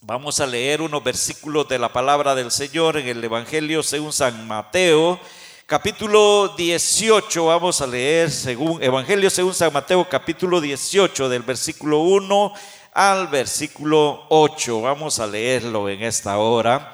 [0.00, 4.46] Vamos a leer unos versículos de la palabra del Señor en el Evangelio según San
[4.46, 5.18] Mateo,
[5.66, 7.46] capítulo 18.
[7.46, 12.52] Vamos a leer según Evangelio según San Mateo, capítulo 18, del versículo 1
[12.92, 14.82] al versículo 8.
[14.82, 16.92] Vamos a leerlo en esta hora,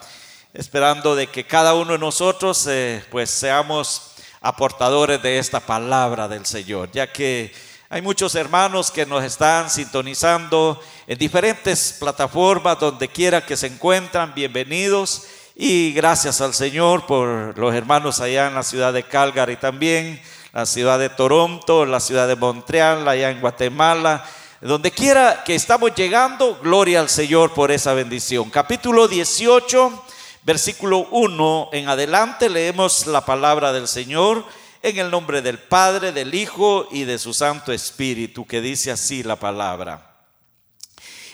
[0.55, 6.47] esperando de que cada uno de nosotros eh, pues seamos aportadores de esta palabra del
[6.47, 7.53] Señor, ya que
[7.95, 14.35] hay muchos hermanos que nos están sintonizando en diferentes plataformas, donde quiera que se encuentran,
[14.35, 15.27] bienvenidos.
[15.55, 20.21] Y gracias al Señor por los hermanos allá en la ciudad de Calgary también,
[20.53, 24.27] la ciudad de Toronto, la ciudad de Montreal, allá en Guatemala.
[24.61, 28.51] Donde quiera que estamos llegando, gloria al Señor por esa bendición.
[28.51, 30.05] Capítulo 18,
[30.43, 34.45] versículo 1 en adelante, leemos la palabra del Señor
[34.85, 39.23] en el nombre del Padre, del Hijo y de su Santo Espíritu, que dice así
[39.23, 40.15] la palabra.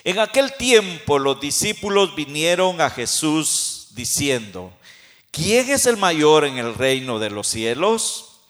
[0.04, 4.72] En aquel tiempo los discípulos vinieron a Jesús diciendo,
[5.33, 8.42] ¿quién es el mayor en el reino de los cielos?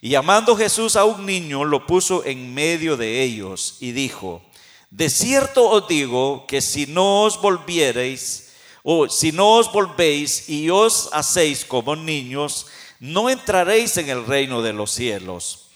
[0.00, 4.42] Y llamando Jesús a un niño, lo puso en medio de ellos y dijo,
[4.90, 8.48] de cierto os digo que si no os volviereis,
[8.82, 12.66] o si no os volvéis y os hacéis como niños,
[13.00, 15.70] no entraréis en el reino de los cielos.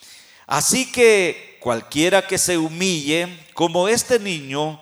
[0.47, 4.81] Así que cualquiera que se humille como este niño,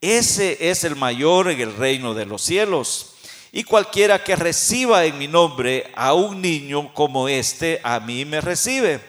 [0.00, 3.14] ese es el mayor en el reino de los cielos.
[3.52, 8.40] Y cualquiera que reciba en mi nombre a un niño como este, a mí me
[8.40, 9.00] recibe.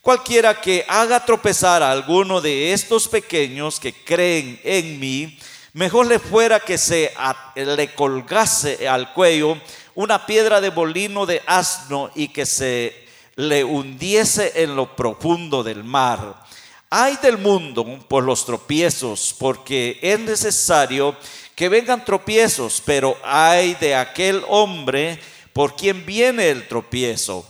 [0.00, 5.38] Cualquiera que haga tropezar a alguno de estos pequeños que creen en mí,
[5.72, 7.12] mejor le fuera que se
[7.56, 9.60] le colgase al cuello
[9.94, 15.84] una piedra de molino de asno y que se le hundiese en lo profundo del
[15.84, 16.42] mar.
[16.90, 21.16] Hay del mundo por los tropiezos, porque es necesario
[21.54, 25.18] que vengan tropiezos, pero hay de aquel hombre
[25.52, 27.46] por quien viene el tropiezo.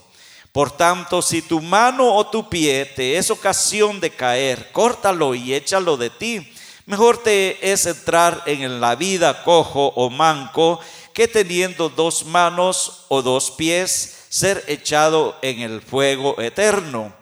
[0.53, 5.55] Por tanto, si tu mano o tu pie te es ocasión de caer, córtalo y
[5.55, 6.53] échalo de ti.
[6.85, 10.79] Mejor te es entrar en la vida cojo o manco
[11.13, 17.13] que teniendo dos manos o dos pies, ser echado en el fuego eterno.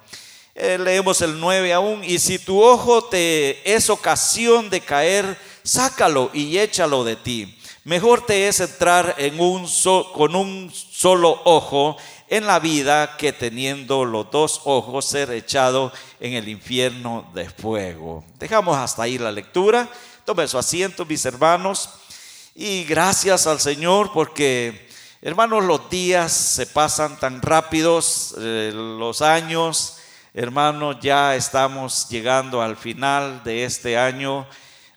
[0.54, 6.30] Eh, leemos el 9 aún, y si tu ojo te es ocasión de caer, sácalo
[6.32, 7.56] y échalo de ti.
[7.84, 9.66] Mejor te es entrar en un
[10.12, 11.96] con un solo ojo
[12.28, 18.22] en la vida que teniendo los dos ojos ser echado en el infierno de fuego.
[18.38, 19.88] Dejamos hasta ahí la lectura.
[20.24, 21.88] Tomen su asiento, mis hermanos.
[22.62, 24.86] Y gracias al Señor porque,
[25.22, 29.96] hermanos, los días se pasan tan rápidos, eh, los años,
[30.34, 34.46] hermanos, ya estamos llegando al final de este año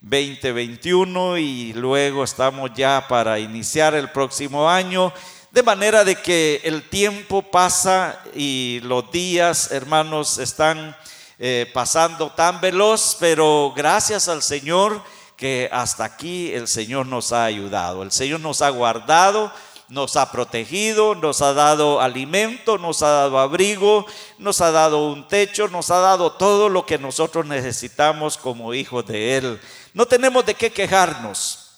[0.01, 5.13] 2021 y luego estamos ya para iniciar el próximo año.
[5.49, 10.97] De manera de que el tiempo pasa y los días, hermanos, están
[11.39, 15.01] eh, pasando tan veloz, pero gracias al Señor
[15.43, 18.01] que hasta aquí el Señor nos ha ayudado.
[18.01, 19.51] El Señor nos ha guardado,
[19.89, 24.05] nos ha protegido, nos ha dado alimento, nos ha dado abrigo,
[24.37, 29.05] nos ha dado un techo, nos ha dado todo lo que nosotros necesitamos como hijos
[29.05, 29.59] de Él.
[29.93, 31.71] No tenemos de qué quejarnos,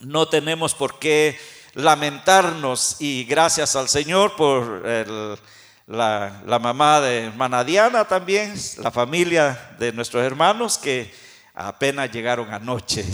[0.00, 1.38] no tenemos por qué
[1.74, 4.84] lamentarnos y gracias al Señor por
[5.86, 11.27] la, la mamá de hermana Diana también, la familia de nuestros hermanos que
[11.58, 13.04] apenas llegaron anoche.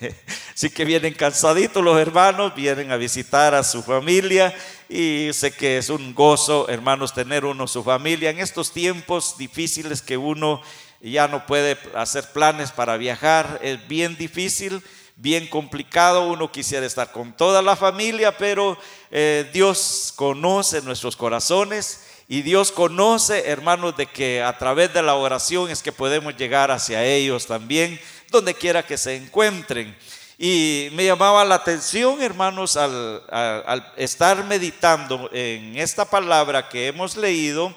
[0.54, 4.54] Así que vienen cansaditos los hermanos, vienen a visitar a su familia
[4.88, 10.00] y sé que es un gozo, hermanos, tener uno su familia en estos tiempos difíciles
[10.00, 10.62] que uno
[11.00, 13.58] ya no puede hacer planes para viajar.
[13.62, 14.80] Es bien difícil,
[15.16, 16.28] bien complicado.
[16.28, 18.78] Uno quisiera estar con toda la familia, pero
[19.10, 25.14] eh, Dios conoce nuestros corazones y Dios conoce, hermanos, de que a través de la
[25.14, 27.98] oración es que podemos llegar hacia ellos también,
[28.30, 29.96] donde quiera que se encuentren.
[30.36, 37.74] Y me llamaba la atención, hermanos, al, estar meditando en esta palabra que hemos leído,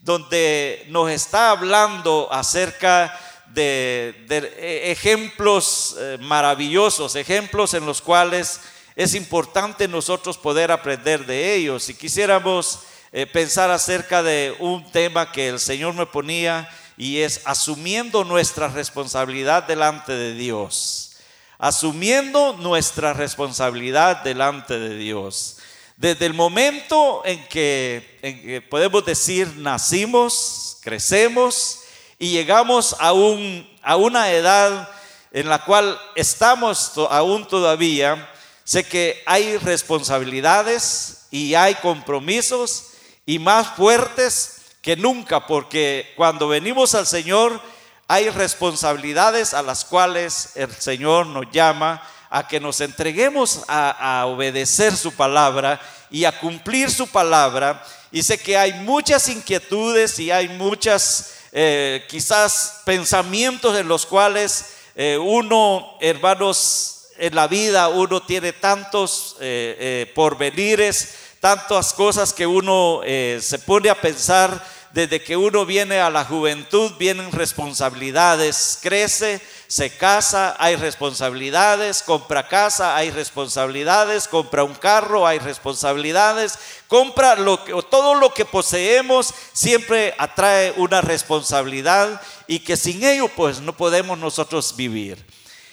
[0.00, 3.16] donde nos está hablando acerca
[3.46, 8.60] de, de ejemplos eh, maravillosos, ejemplos en los cuales
[8.96, 11.84] es importante nosotros poder aprender de ellos.
[11.84, 12.80] Si quisiéramos
[13.16, 18.66] eh, pensar acerca de un tema que el Señor me ponía y es asumiendo nuestra
[18.66, 21.12] responsabilidad delante de Dios.
[21.56, 25.58] Asumiendo nuestra responsabilidad delante de Dios.
[25.96, 31.82] Desde el momento en que, podemos decir nacimos, crecemos
[32.18, 34.88] y llegamos a, un, a una edad
[35.30, 38.28] en la cual estamos aún todavía,
[38.64, 42.86] sé que hay responsabilidades y hay compromisos
[43.26, 47.60] y más fuertes que nunca, porque cuando venimos al Señor
[48.06, 54.96] hay responsabilidades a las cuales el Señor nos llama a que nos entreguemos a, obedecer
[54.96, 55.80] su palabra
[56.10, 57.82] y a cumplir su palabra.
[58.12, 64.66] Y sé que hay muchas inquietudes y hay muchas eh, quizás pensamientos en los cuales
[64.96, 73.02] eh, uno, hermanos, en la vida uno tiene tantos eh, porvenires, tantas cosas que uno
[73.04, 79.94] se pone a pensar desde que uno viene a la juventud, vienen responsabilidades, crece, se
[79.94, 86.58] casa, hay responsabilidades, compra casa, hay responsabilidades, compra un carro, hay responsabilidades,
[86.88, 93.28] compra lo que, todo lo que poseemos siempre atrae una responsabilidad y que sin ello
[93.28, 95.22] pues no podemos nosotros vivir.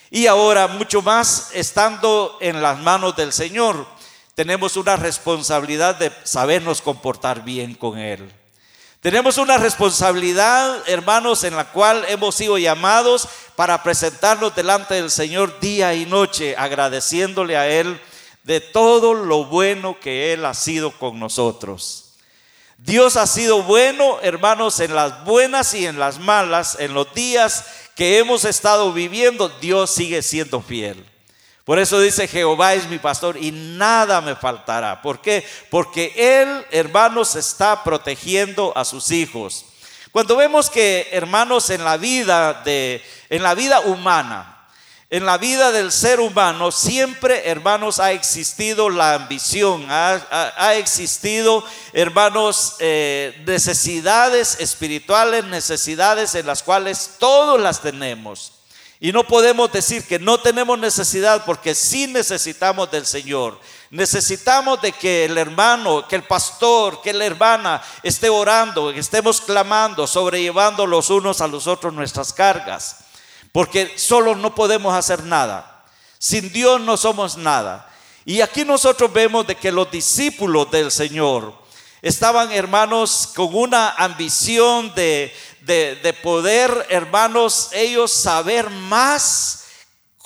[0.09, 4.00] Y ahora mucho más estando en las manos del Señor,
[4.41, 8.27] tenemos una responsabilidad de sabernos comportar bien con Él.
[8.99, 15.59] Tenemos una responsabilidad, hermanos, en la cual hemos sido llamados para presentarnos delante del Señor
[15.59, 18.01] día y noche, agradeciéndole a Él
[18.41, 22.15] de todo lo bueno que Él ha sido con nosotros.
[22.79, 27.65] Dios ha sido bueno, hermanos, en las buenas y en las malas, en los días
[27.95, 31.10] que hemos estado viviendo, Dios sigue siendo fiel.
[31.63, 35.01] Por eso dice, Jehová es mi pastor y nada me faltará.
[35.01, 35.45] ¿Por qué?
[35.69, 39.65] Porque Él, hermanos, está protegiendo a sus hijos.
[40.11, 44.57] Cuando vemos que, hermanos, en la vida de, en la vida humana,
[45.11, 52.77] en la vida del ser humano siempre, hermanos, ha existido la ambición, ha, existido, hermanos,
[52.79, 58.53] eh, necesidades espirituales, necesidades en las cuales todos las tenemos.
[59.03, 63.59] Y no podemos decir que no tenemos necesidad porque sí necesitamos del Señor.
[63.89, 69.41] Necesitamos de que el hermano, que el pastor, que la hermana esté orando, que estemos
[69.41, 72.97] clamando, sobrellevando los unos a los otros nuestras cargas.
[73.51, 75.83] Porque solo no podemos hacer nada.
[76.19, 77.91] Sin Dios no somos nada.
[78.23, 81.55] Y aquí nosotros vemos de que los discípulos del Señor
[82.03, 89.65] estaban, hermanos, con una ambición de, de, poder, hermanos, ellos saber más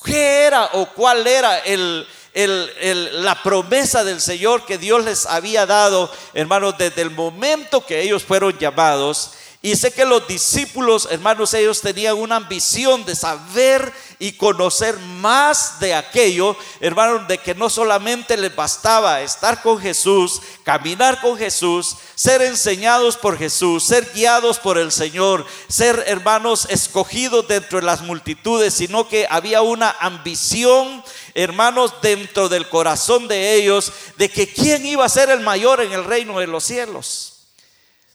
[0.04, 6.12] qué era o cuál era el, la promesa del Señor que Dios les había dado,
[6.34, 9.32] hermanos, desde el momento que ellos fueron llamados.
[9.62, 15.80] Y sé que los discípulos, hermanos, ellos tenían una ambición de saber y conocer más
[15.80, 21.96] de aquello, hermanos, de que no solamente les bastaba estar con Jesús, caminar con Jesús,
[22.16, 28.02] ser enseñados por Jesús, ser guiados por el Señor, ser hermanos escogidos dentro de las
[28.02, 31.04] multitudes, sino que había una ambición,
[31.34, 35.92] hermanos, dentro del corazón de ellos, de que quién iba a ser el mayor en
[35.92, 37.35] el reino de los cielos.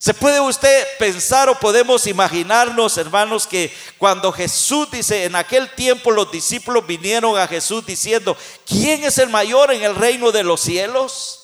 [0.03, 6.11] ¿Se puede usted pensar o podemos imaginarnos, hermanos, que cuando Jesús dice, en aquel tiempo
[6.11, 8.35] los discípulos vinieron a Jesús diciendo,
[8.67, 11.40] ¿quién es el mayor en el reino de los cielos?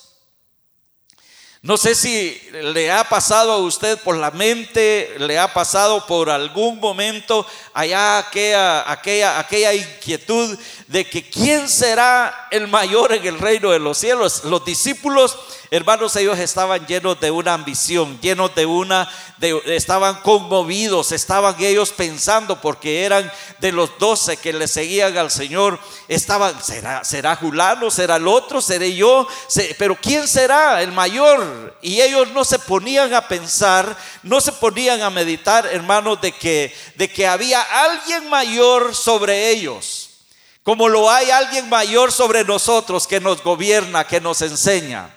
[1.63, 6.29] No sé si le ha pasado a usted por la mente, le ha pasado por
[6.29, 10.57] algún momento allá aquella, aquella, aquella inquietud
[10.87, 14.43] de que quién será el mayor en el reino de los cielos.
[14.45, 15.37] Los discípulos,
[15.71, 19.09] hermanos, ellos estaban llenos de una ambición, llenos de una,
[19.65, 25.79] estaban conmovidos, estaban ellos pensando porque eran de los doce que le seguían al Señor,
[26.07, 27.91] estaban, ¿será, será Julano?
[27.91, 28.61] ¿Será el otro?
[28.61, 29.27] ¿Seré yo?
[29.77, 31.46] Pero ¿quién será el mayor?
[31.81, 36.75] Y ellos no se ponían a pensar, no se ponían a meditar, hermanos, de que,
[36.95, 40.07] de que había alguien mayor sobre ellos
[40.67, 45.09] como lo hay alguien mayor sobre nosotros que nos gobierna, que nos enseña.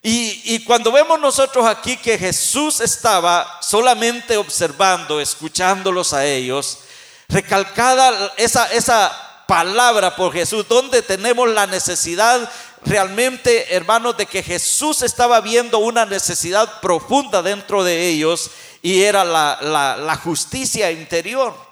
[0.00, 6.78] Y, cuando vemos nosotros aquí que Jesús estaba solamente observando, escuchándolos a ellos,
[7.28, 12.48] recalcada esa, esa palabra por Jesús, donde tenemos la necesidad
[12.84, 18.50] realmente, hermanos, de que Jesús estaba viendo una necesidad profunda dentro de ellos
[18.82, 21.71] y era la, la justicia interior.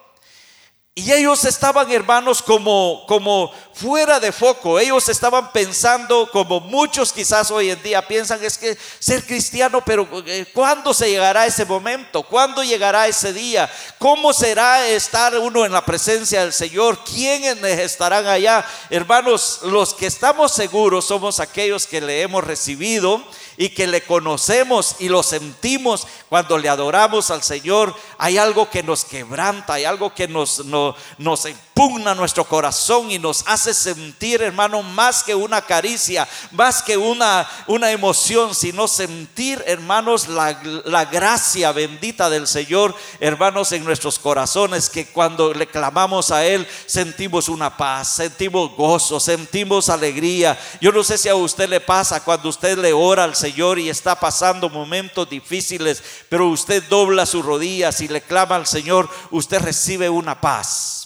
[0.96, 4.78] Y ellos estaban, hermanos, como, como fuera de foco.
[4.78, 10.06] Ellos estaban pensando, como muchos quizás hoy en día piensan, es que ser cristiano, pero
[10.26, 12.24] eh, ¿cuándo se llegará ese momento?
[12.24, 13.70] ¿Cuándo llegará ese día?
[13.98, 17.04] ¿Cómo será estar uno en la presencia del Señor?
[17.04, 18.66] ¿Quiénes estarán allá?
[18.90, 23.24] Hermanos, los que estamos seguros somos aquellos que le hemos recibido
[23.60, 28.82] y que le conocemos y lo sentimos cuando le adoramos al Señor, hay algo que
[28.82, 34.40] nos quebranta, hay algo que nos, no, nos impugna nuestro corazón y nos hace sentir,
[34.40, 41.04] hermano, más que una caricia, más que una, una emoción, sino sentir, hermanos, la, la
[41.04, 47.50] gracia bendita del Señor, hermanos, en nuestros corazones, que cuando le clamamos a Él, sentimos
[47.50, 50.58] una paz, sentimos gozo, sentimos alegría.
[50.80, 53.88] Yo no sé si a usted le pasa cuando usted le ora al Señor y
[53.88, 59.60] está pasando momentos difíciles, pero usted dobla sus rodillas y le clama al Señor, usted
[59.60, 61.00] recibe una paz.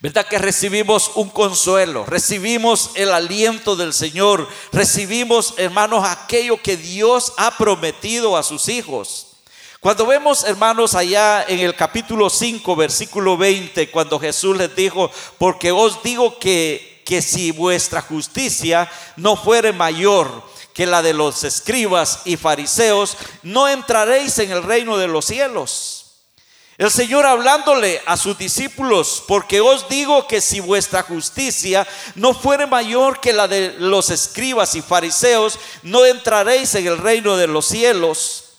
[0.00, 2.06] ¿Verdad que recibimos un consuelo?
[2.06, 4.48] Recibimos el aliento del Señor.
[4.72, 9.26] Recibimos, hermanos, aquello que Dios ha prometido a sus hijos.
[9.80, 15.70] Cuando vemos, hermanos, allá en el capítulo 5, versículo 20, cuando Jesús les dijo, porque
[15.70, 22.20] os digo que, que si vuestra justicia no fuere mayor que la de los escribas
[22.24, 26.00] y fariseos, no entraréis en el reino de los cielos.
[26.80, 32.66] El Señor hablándole a sus discípulos, porque os digo que si vuestra justicia no fuere
[32.66, 37.66] mayor que la de los escribas y fariseos, no entraréis en el reino de los
[37.66, 38.49] cielos.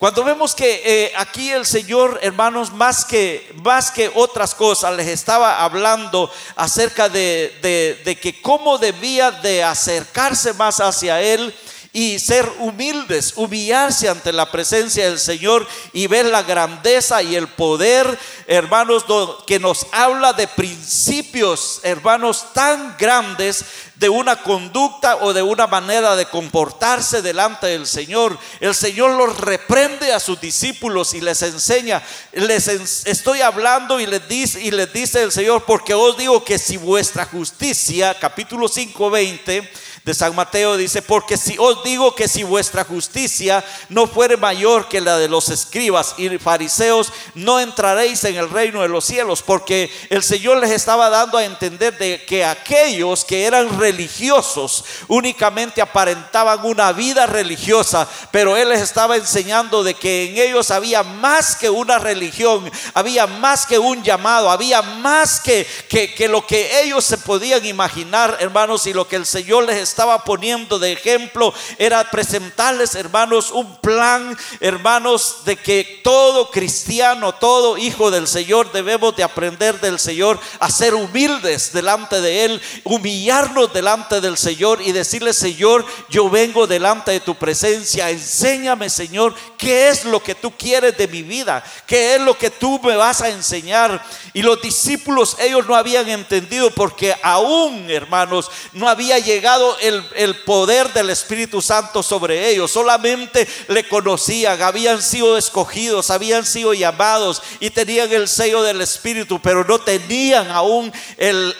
[0.00, 5.06] Cuando vemos que eh, aquí el Señor, hermanos, más que, más que otras cosas, les
[5.06, 11.54] estaba hablando acerca de, de que cómo debía de acercarse más hacia Él
[11.92, 17.48] y ser humildes, humillarse ante la presencia del Señor y ver la grandeza y el
[17.48, 19.04] poder, hermanos,
[19.46, 23.64] que nos habla de principios, hermanos, tan grandes
[23.96, 28.38] de una conducta o de una manera de comportarse delante del Señor.
[28.60, 32.02] El Señor los reprende a sus discípulos y les enseña.
[32.32, 32.68] Les
[33.04, 36.78] estoy hablando y les dice y les dice el Señor, porque os digo que si
[36.78, 39.70] vuestra justicia, capítulo 5, 20,
[40.10, 44.88] de San Mateo dice, porque si os digo que si vuestra justicia no fuere mayor
[44.88, 49.42] que la de los escribas y fariseos, no entraréis en el reino de los cielos,
[49.42, 55.80] porque el Señor les estaba dando a entender de que aquellos que eran religiosos únicamente
[55.80, 61.54] aparentaban una vida religiosa, pero Él les estaba enseñando de que en ellos había más
[61.54, 66.80] que una religión, había más que un llamado, había más que, que, que lo que
[66.82, 71.52] ellos se podían imaginar, hermanos, y lo que el Señor les estaba poniendo de ejemplo
[71.78, 79.14] era presentarles, hermanos, un plan, hermanos, de que todo cristiano, todo hijo del Señor, debemos
[79.16, 84.92] de aprender del Señor a ser humildes delante de Él, humillarnos delante del Señor y
[84.92, 90.52] decirle, Señor, yo vengo delante de tu presencia, enséñame, Señor, qué es lo que tú
[90.56, 94.02] quieres de mi vida, qué es lo que tú me vas a enseñar.
[94.32, 100.92] Y los discípulos, ellos no habían entendido porque aún, hermanos, no había llegado el, poder
[100.92, 102.70] del Espíritu Santo sobre ellos.
[102.70, 109.40] Solamente le conocían, habían sido escogidos, habían sido llamados y tenían el sello del Espíritu,
[109.40, 110.92] pero no tenían aún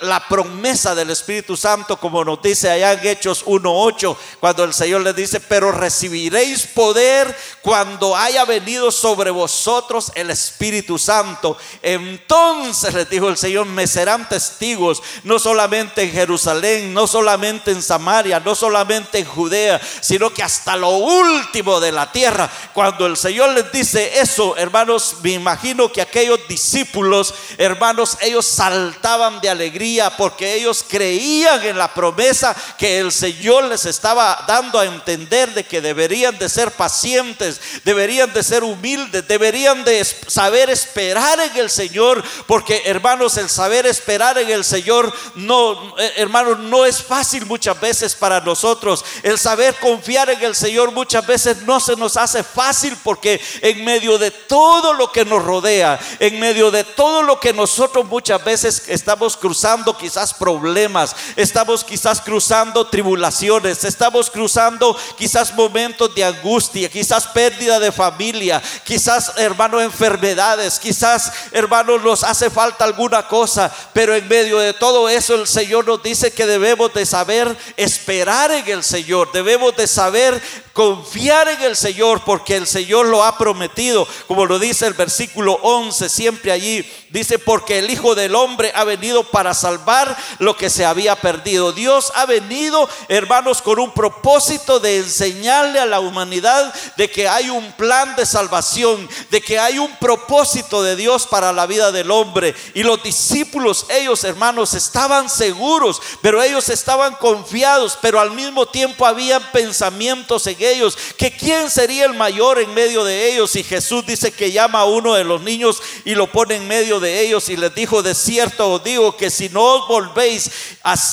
[0.02, 5.02] la promesa del Espíritu Santo, como nos dice allá en Hechos 1.8, cuando el Señor
[5.02, 11.56] les dice, pero recibiréis poder cuando haya venido sobre vosotros el Espíritu Santo.
[11.82, 17.82] Entonces les dijo el Señor, me serán testigos, no solamente en Jerusalén, no solamente en
[17.82, 18.09] Samaria,
[18.44, 22.50] no solamente en Judea, sino que hasta lo último de la tierra.
[22.72, 29.40] Cuando el Señor les dice eso, hermanos, me imagino que aquellos discípulos, hermanos, ellos saltaban
[29.40, 34.86] de alegría porque ellos creían en la promesa que el Señor les estaba dando a
[34.86, 41.38] entender de que deberían de ser pacientes, deberían de ser humildes, deberían de saber esperar
[41.40, 46.84] en el Señor, porque hermanos, el saber esperar en el Señor no, eh, hermanos, no
[46.84, 49.04] es fácil muchas veces para nosotros.
[49.22, 53.84] El saber confiar en el Señor muchas veces no se nos hace fácil porque en
[53.84, 58.42] medio de todo lo que nos rodea, en medio de todo lo que nosotros muchas
[58.44, 66.88] veces estamos cruzando quizás problemas, estamos quizás cruzando tribulaciones, estamos cruzando quizás momentos de angustia,
[66.88, 74.14] quizás pérdida de familia, quizás hermano enfermedades, quizás hermano nos hace falta alguna cosa, pero
[74.14, 77.56] en medio de todo eso el Señor nos dice que debemos de saber
[77.90, 80.40] esperar en el Señor, debemos de saber
[80.72, 85.58] confiar en el Señor porque el Señor lo ha prometido, como lo dice el versículo
[85.62, 90.70] 11, siempre allí dice, porque el Hijo del Hombre ha venido para salvar lo que
[90.70, 91.72] se había perdido.
[91.72, 97.50] Dios ha venido, hermanos, con un propósito de enseñarle a la humanidad de que hay
[97.50, 102.10] un plan de salvación, de que hay un propósito de Dios para la vida del
[102.10, 102.54] hombre.
[102.74, 109.04] Y los discípulos, ellos, hermanos, estaban seguros, pero ellos estaban confiados, pero al mismo tiempo
[109.04, 113.56] habían pensamientos en ellos, que quién sería el mayor en medio de ellos.
[113.56, 116.99] Y Jesús dice que llama a uno de los niños y lo pone en medio
[117.00, 120.50] de ellos y les dijo, de cierto os digo que si no os volvéis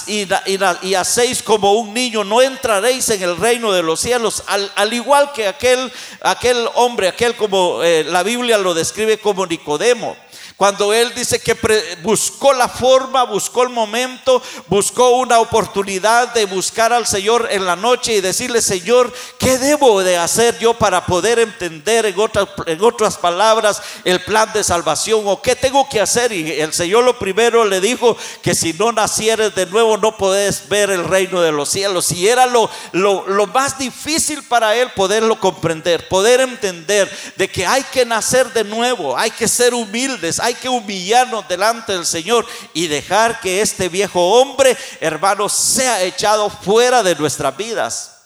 [0.07, 5.31] y, hacéis como un niño, no entraréis en el reino de los cielos, al, igual
[5.33, 5.91] que aquel,
[6.21, 10.15] aquel hombre, aquel como eh, la Biblia lo describe como Nicodemo.
[10.57, 11.55] Cuando él dice que
[12.01, 17.75] buscó la forma, buscó el momento, buscó una oportunidad de buscar al Señor en la
[17.75, 22.83] noche y decirle, Señor, ¿qué debo de hacer yo para poder entender en otras, en
[22.83, 25.21] otras palabras el plan de salvación?
[25.25, 26.31] ¿O qué tengo que hacer?
[26.31, 30.67] Y el Señor lo primero le dijo que si no nacieres de nuevo no podés
[30.67, 32.11] ver el reino de los cielos.
[32.11, 37.63] Y era lo, lo, lo más difícil para él poderlo comprender, poder entender de que
[37.63, 42.45] hay que nacer de nuevo, hay que ser humildes, hay que humillarnos delante del Señor
[42.73, 48.16] y dejar que este viejo hombre, hermano, sea echado fuera de nuestras vidas.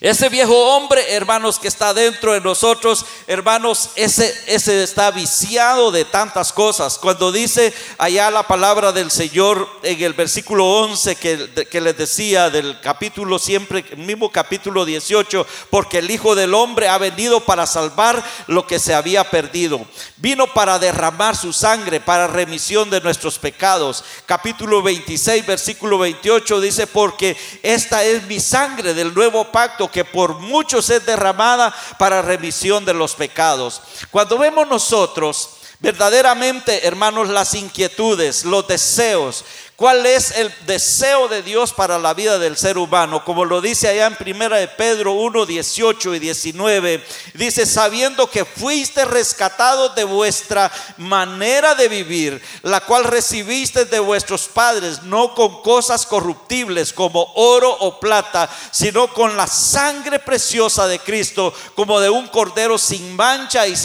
[0.00, 6.06] Ese viejo hombre, hermanos, que está dentro de nosotros, hermanos, ese, ese está viciado de
[6.06, 6.96] tantas cosas.
[6.96, 12.48] Cuando dice allá la palabra del Señor en el versículo 11 que, que les decía
[12.48, 18.24] del capítulo siempre, mismo capítulo 18, porque el Hijo del Hombre ha venido para salvar
[18.46, 19.84] lo que se había perdido.
[20.16, 24.02] Vino para derramar su sangre para remisión de nuestros pecados.
[24.24, 30.38] Capítulo 26, versículo 28 dice, porque esta es mi sangre del nuevo pacto que por
[30.38, 33.82] muchos es derramada para remisión de los pecados.
[34.10, 39.44] Cuando vemos nosotros verdaderamente, hermanos, las inquietudes, los deseos,
[39.80, 43.24] ¿Cuál es el deseo de Dios para la vida del ser humano?
[43.24, 48.44] Como lo dice allá en primera de Pedro 1, 18 y 19, dice, sabiendo que
[48.44, 55.62] fuiste rescatados de vuestra manera de vivir, la cual recibiste de vuestros padres, no con
[55.62, 62.10] cosas corruptibles como oro o plata, sino con la sangre preciosa de Cristo, como de
[62.10, 63.76] un cordero sin mancha y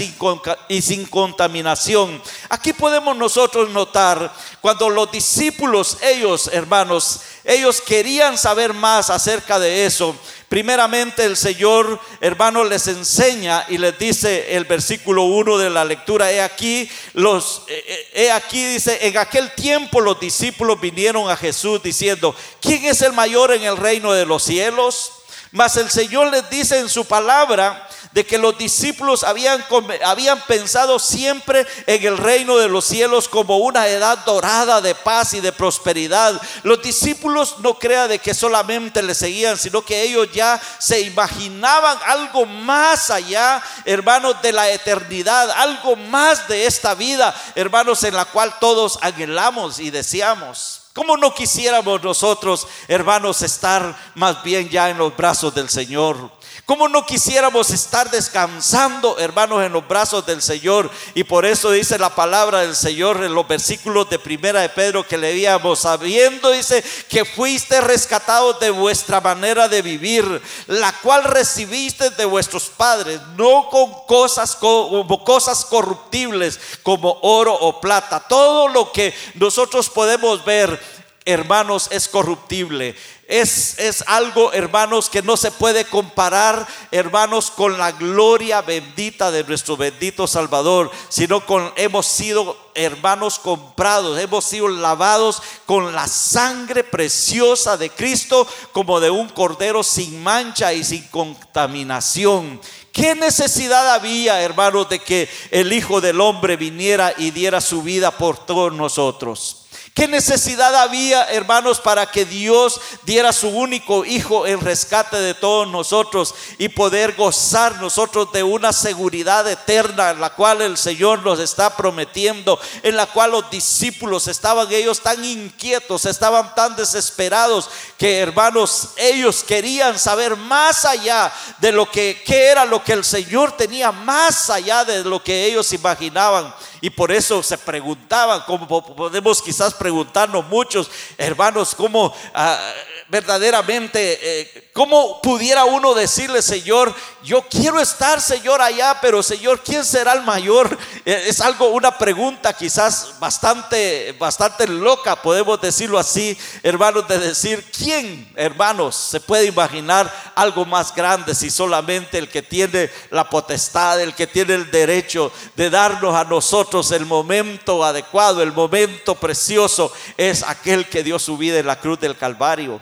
[0.81, 2.21] sin contaminación.
[2.49, 9.85] Aquí podemos nosotros notar cuando los discípulos, ellos hermanos, ellos querían saber más acerca de
[9.85, 10.15] eso.
[10.49, 16.31] Primeramente el Señor, hermano, les enseña y les dice el versículo 1 de la lectura,
[16.31, 21.35] he aquí, los, eh, eh, he aquí dice, en aquel tiempo los discípulos vinieron a
[21.35, 25.11] Jesús diciendo, ¿quién es el mayor en el reino de los cielos?
[25.51, 29.65] Mas el Señor les dice en su palabra, de que los discípulos habían,
[30.05, 35.33] habían pensado siempre en el reino de los cielos como una edad dorada de paz
[35.33, 36.41] y de prosperidad.
[36.63, 41.97] Los discípulos no crean de que solamente le seguían, sino que ellos ya se imaginaban
[42.05, 48.23] algo más allá, hermanos, de la eternidad, algo más de esta vida, hermanos, en la
[48.23, 50.83] cual todos anhelamos y deseamos.
[50.93, 56.31] ¿Cómo no quisiéramos nosotros, hermanos, estar más bien ya en los brazos del Señor?
[56.65, 60.89] ¿Cómo no quisiéramos estar descansando, hermanos, en los brazos del Señor?
[61.13, 65.07] Y por eso dice la palabra del Señor en los versículos de primera de Pedro
[65.07, 72.09] que leíamos, sabiendo, dice, que fuiste rescatados de vuestra manera de vivir, la cual recibiste
[72.09, 78.19] de vuestros padres, no con cosas, como cosas corruptibles como oro o plata.
[78.27, 80.81] Todo lo que nosotros podemos ver,
[81.25, 82.95] hermanos, es corruptible
[83.27, 89.43] es, es, algo, hermanos, que no se puede comparar, hermanos, con la gloria bendita de
[89.43, 96.83] nuestro bendito Salvador, sino con hemos sido, hermanos, comprados, hemos sido lavados con la sangre
[96.83, 102.61] preciosa de Cristo, como de un cordero sin mancha y sin contaminación.
[102.91, 108.11] ¿Qué necesidad había, hermanos, de que el Hijo del Hombre viniera y diera su vida
[108.11, 109.64] por todos nosotros?
[109.95, 115.69] ¿Qué necesidad había, hermanos, para que Dios diera su único Hijo en rescate de todos
[115.69, 121.39] nosotros y poder gozar nosotros de una seguridad eterna, en la cual el Señor nos
[121.39, 128.17] está prometiendo, en la cual los discípulos estaban ellos tan inquietos, estaban tan desesperados, que
[128.17, 133.93] hermanos, ellos querían saber más allá de lo que era lo que el Señor tenía,
[133.93, 136.53] más allá de lo que ellos imaginaban.
[136.81, 142.59] Y por eso se preguntaban, como podemos quizás preguntarnos muchos hermanos, cómo ah,
[143.07, 149.85] verdaderamente, eh, cómo pudiera uno decirle, Señor, yo quiero estar, Señor, allá, pero Señor, ¿quién
[149.85, 150.77] será el mayor?
[151.05, 157.63] Eh, es algo, una pregunta quizás bastante, bastante loca, podemos decirlo así, hermanos, de decir,
[157.75, 164.01] ¿quién, hermanos, se puede imaginar algo más grande si solamente el que tiene la potestad,
[164.01, 169.91] el que tiene el derecho de darnos a nosotros el momento adecuado, el momento precioso,
[170.17, 172.81] es aquel que dio su vida en la cruz del Calvario?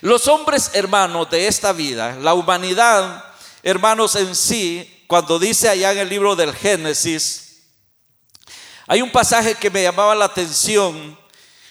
[0.00, 3.24] Los hombres hermanos de esta vida, la humanidad,
[3.62, 7.44] hermanos en sí, cuando dice allá en el libro del Génesis,
[8.86, 11.18] Hay un pasaje que me llamaba la atención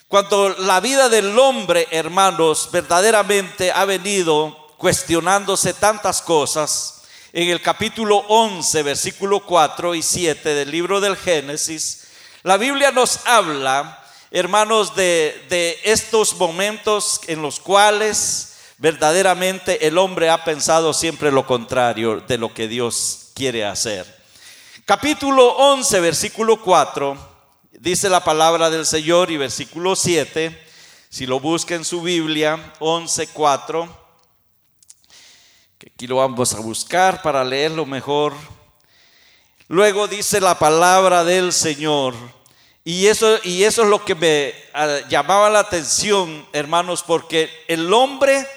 [0.07, 6.96] cuando la vida del hombre, hermanos, verdaderamente ha venido cuestionándose tantas cosas.
[7.37, 12.07] En el capítulo 11, versículo 4 y 7 del libro del Génesis,
[12.41, 20.31] la Biblia nos habla, hermanos, de, de estos momentos en los cuales verdaderamente el hombre
[20.31, 24.07] ha pensado siempre lo contrario de lo que Dios quiere hacer.
[24.83, 27.15] Capítulo 11, versículo 4,
[27.73, 30.59] dice la palabra del Señor y versículo 7,
[31.09, 34.06] si lo busca en su Biblia, 11, 4,
[35.77, 38.33] que aquí lo vamos a buscar para leerlo mejor.
[39.67, 42.15] Luego dice la palabra del Señor,
[42.83, 47.93] y eso, y eso es lo que me ah, llamaba la atención, hermanos, porque el
[47.93, 48.47] hombre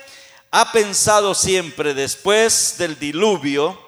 [0.50, 3.78] ha pensado siempre después del diluvio,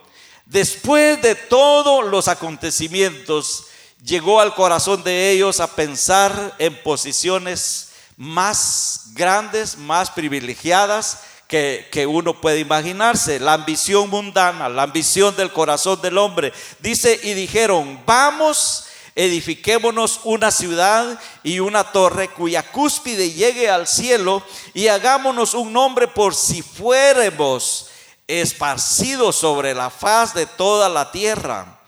[0.53, 3.69] Después de todos los acontecimientos,
[4.05, 11.21] llegó al corazón de ellos a pensar en posiciones más grandes, más privilegiadas
[11.53, 13.39] que, uno puede imaginarse.
[13.39, 16.53] La ambición mundana, la ambición del corazón del hombre.
[16.81, 24.43] Dice, y dijeron, vamos, edifiquémonos una ciudad y una torre cuya cúspide llegue al cielo
[24.73, 27.89] y hagámonos un nombre por si fuéramos
[28.27, 31.81] esparcido sobre la faz de toda la tierra.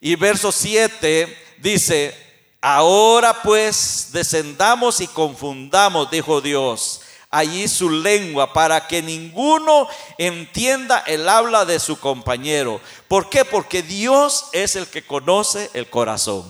[0.00, 2.16] Y verso 7 dice,
[2.60, 7.00] ahora pues descendamos y confundamos, dijo Dios,
[7.34, 12.80] allí su lengua para que ninguno entienda el habla de su compañero.
[13.08, 13.44] ¿Por qué?
[13.44, 16.44] Porque Dios es el que conoce el corazón.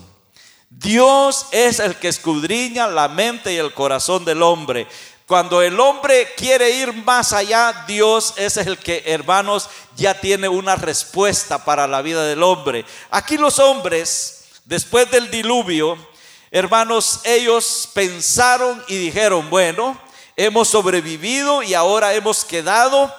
[0.69, 4.87] Dios es el que escudriña la mente y el corazón del hombre.
[5.27, 10.77] Cuando el hombre quiere ir más allá, Dios es el que, hermanos, ya tiene una
[10.77, 12.85] respuesta para la vida del hombre.
[13.11, 15.97] Aquí los hombres, después del diluvio,
[16.51, 19.99] hermanos, ellos pensaron y dijeron, bueno,
[20.37, 23.13] hemos sobrevivido y ahora hemos quedado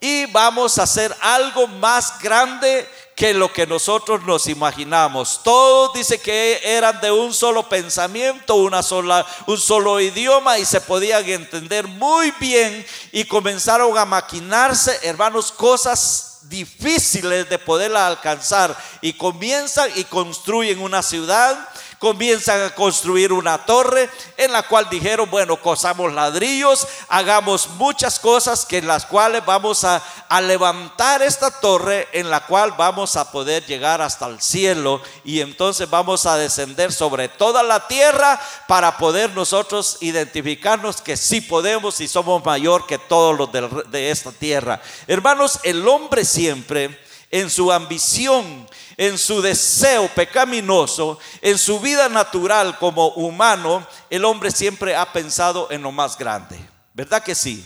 [0.00, 5.42] y vamos a hacer algo más grande que lo que nosotros nos imaginamos.
[5.44, 10.80] Todos dice que eran de un solo pensamiento, una sola, un solo idioma y se
[10.80, 19.12] podían entender muy bien y comenzaron a maquinarse, hermanos, cosas difíciles de poderla alcanzar y
[19.12, 21.68] comienzan y construyen una ciudad
[22.00, 24.08] comienzan a construir una torre
[24.38, 29.84] en la cual dijeron, bueno, cosamos ladrillos, hagamos muchas cosas que en las cuales vamos
[29.84, 35.02] a, a levantar esta torre en la cual vamos a poder llegar hasta el cielo
[35.24, 41.42] y entonces vamos a descender sobre toda la tierra para poder nosotros identificarnos que sí
[41.42, 44.80] podemos y somos mayor que todos los de, de esta tierra.
[45.06, 46.98] Hermanos, el hombre siempre
[47.30, 54.50] en su ambición, en su deseo pecaminoso, en su vida natural como humano, el hombre
[54.50, 56.58] siempre ha pensado en lo más grande.
[56.92, 57.64] ¿Verdad que sí?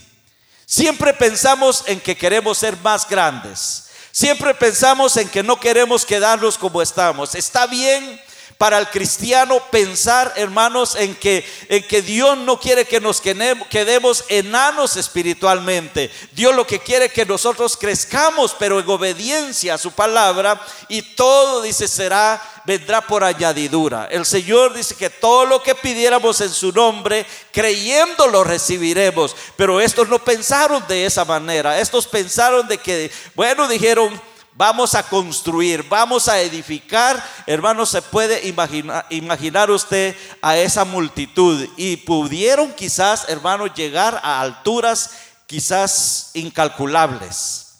[0.65, 3.89] Siempre pensamos en que queremos ser más grandes.
[4.11, 7.35] Siempre pensamos en que no queremos quedarnos como estamos.
[7.35, 8.21] Está bien
[8.57, 14.23] para el cristiano pensar, hermanos, en que, en que Dios no quiere que nos quedemos
[14.29, 16.09] enanos espiritualmente.
[16.31, 20.59] Dios lo que quiere que nosotros crezcamos, pero en obediencia a su palabra.
[20.87, 24.07] Y todo, dice, será, vendrá por añadidura.
[24.09, 29.35] El Señor dice que todo lo que pidiéramos en su nombre, creyendo lo recibiremos.
[29.57, 31.79] Pero estos no pensaron de esa manera.
[31.79, 34.19] Estos pensaron de que, bueno, dijeron,
[34.57, 37.21] Vamos a construir, vamos a edificar.
[37.45, 41.67] Hermanos, se puede imaginar, imaginar usted a esa multitud.
[41.75, 45.11] Y pudieron quizás, hermanos, llegar a alturas
[45.45, 47.79] quizás incalculables.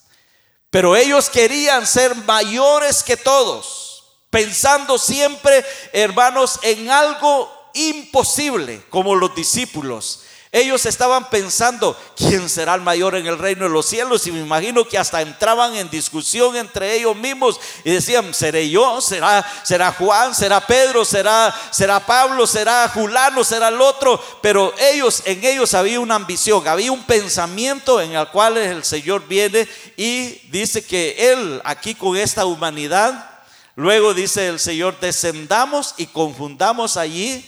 [0.70, 9.34] Pero ellos querían ser mayores que todos, pensando siempre, hermanos, en algo imposible, como los
[9.34, 10.25] discípulos.
[10.56, 14.26] Ellos estaban pensando, ¿quién será el mayor en el reino de los cielos?
[14.26, 19.02] Y me imagino que hasta entraban en discusión entre ellos mismos y decían, ¿seré yo?
[19.02, 20.34] ¿Será, será Juan?
[20.34, 21.04] ¿Será Pedro?
[21.04, 22.48] ¿Será, ¿Será Pablo?
[22.48, 23.44] ¿Será Julano?
[23.44, 24.18] ¿Será el otro?
[24.42, 29.28] Pero ellos, en ellos había una ambición, había un pensamiento en el cual el Señor
[29.28, 33.30] viene y dice que Él aquí con esta humanidad,
[33.76, 37.46] luego dice el Señor, descendamos y confundamos allí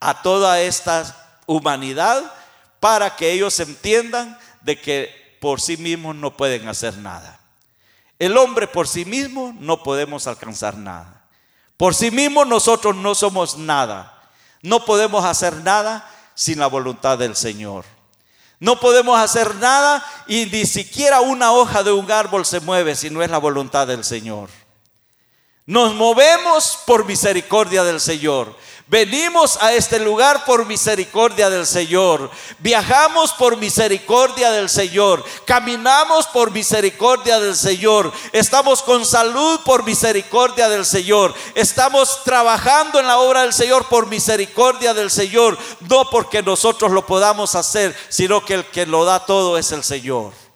[0.00, 2.34] a toda esta humanidad
[2.80, 7.40] para que ellos entiendan de que por sí mismos no pueden hacer nada.
[8.18, 11.24] El hombre por sí mismo no podemos alcanzar nada.
[11.76, 14.20] Por sí mismo nosotros no somos nada.
[14.62, 17.84] No podemos hacer nada sin la voluntad del Señor.
[18.60, 23.08] No podemos hacer nada y ni siquiera una hoja de un árbol se mueve si
[23.08, 24.50] no es la voluntad del Señor.
[25.64, 28.56] Nos movemos por misericordia del Señor.
[28.90, 32.30] Venimos a este lugar por misericordia del Señor.
[32.58, 35.22] Viajamos por misericordia del Señor.
[35.44, 38.10] Caminamos por misericordia del Señor.
[38.32, 41.34] Estamos con salud por misericordia del Señor.
[41.54, 45.58] Estamos trabajando en la obra del Señor por misericordia del Señor.
[45.80, 49.84] No porque nosotros lo podamos hacer, sino que el que lo da todo es el
[49.84, 50.47] Señor.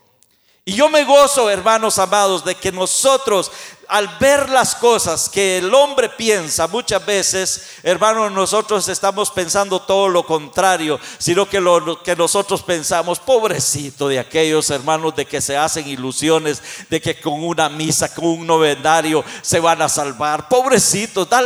[0.64, 3.50] Y yo me gozo, hermanos amados, de que nosotros,
[3.88, 10.06] al ver las cosas que el hombre piensa, muchas veces, hermanos, nosotros estamos pensando todo
[10.06, 15.56] lo contrario, sino que lo que nosotros pensamos, pobrecito de aquellos hermanos de que se
[15.56, 20.48] hacen ilusiones de que con una misa, con un novenario se van a salvar.
[20.48, 21.42] Pobrecito, da,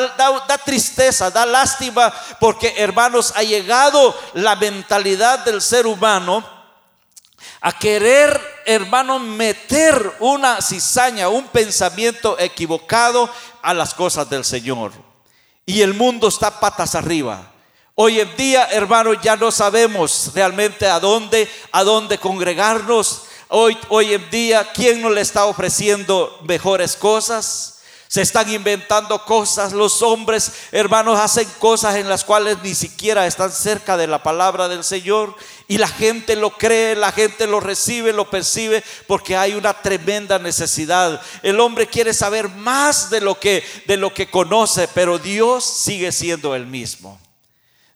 [0.47, 6.45] da tristeza, da lástima, porque hermanos, ha llegado la mentalidad del ser humano
[7.63, 13.31] a querer, hermano, meter una cizaña, un pensamiento equivocado
[13.63, 14.93] a las cosas del Señor.
[15.65, 17.53] Y el mundo está patas arriba.
[17.95, 23.23] Hoy en día, hermano, ya no sabemos realmente a dónde, a dónde congregarnos.
[23.49, 27.76] Hoy, hoy en día, ¿quién nos le está ofreciendo mejores cosas?
[28.09, 33.51] Se están inventando cosas, los hombres, hermanos, hacen cosas en las cuales ni siquiera están
[33.51, 35.35] cerca de la palabra del Señor
[35.67, 40.39] y la gente lo cree, la gente lo recibe, lo percibe porque hay una tremenda
[40.39, 41.21] necesidad.
[41.43, 46.13] El hombre quiere saber más de lo que de lo que conoce, pero Dios sigue
[46.13, 47.19] siendo el mismo.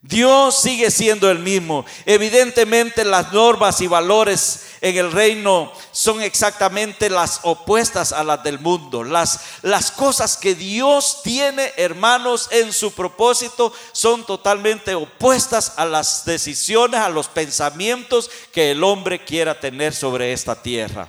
[0.02, 1.84] Dios sigue siendo el mismo.
[2.06, 8.58] Evidentemente las normas y valores en el reino son exactamente las opuestas a las del
[8.60, 9.04] mundo.
[9.04, 16.24] Las, las cosas que Dios tiene, hermanos, en su propósito son totalmente opuestas a las
[16.24, 21.08] decisiones, a los pensamientos que el hombre quiera tener sobre esta tierra.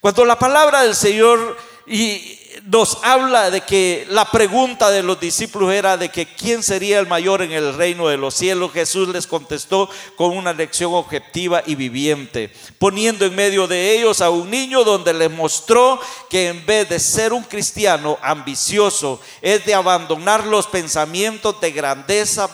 [0.00, 5.72] Cuando la palabra del Señor y nos habla de que la pregunta de los discípulos
[5.72, 8.72] era de que quién sería el mayor en el reino de los cielos.
[8.72, 14.30] Jesús les contestó con una lección objetiva y viviente, poniendo en medio de ellos a
[14.30, 19.74] un niño donde les mostró que en vez de ser un cristiano ambicioso, es de
[19.74, 22.50] abandonar los pensamientos de grandeza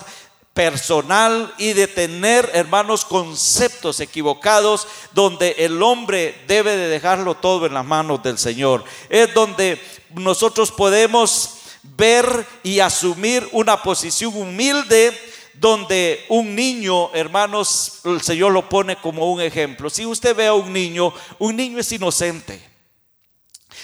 [0.57, 7.75] personal y de tener, hermanos, conceptos equivocados donde el hombre debe de dejarlo todo en
[7.75, 8.83] las manos del Señor.
[9.07, 9.79] Es donde
[10.15, 12.25] nosotros podemos ver
[12.63, 15.15] y asumir una posición humilde
[15.53, 19.91] donde un niño, hermanos, el Señor lo pone como un ejemplo.
[19.91, 22.76] Si usted ve a un niño, un niño es inocente.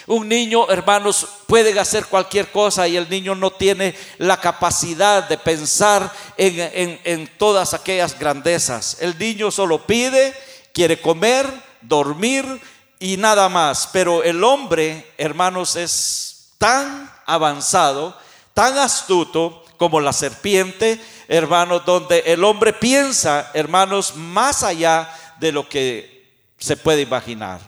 [0.05, 5.37] Un niño, hermanos, puede hacer cualquier cosa y el niño no tiene la capacidad de
[5.37, 8.97] pensar en, todas aquellas grandezas.
[8.99, 10.33] El niño solo pide,
[10.73, 11.47] quiere comer,
[11.81, 12.45] dormir
[12.99, 13.89] y nada más.
[13.93, 18.17] Pero el hombre, hermanos, es tan avanzado,
[18.53, 25.67] tan astuto como la serpiente, hermanos, donde el hombre piensa, hermanos, más allá de lo
[25.69, 27.59] que se puede imaginar.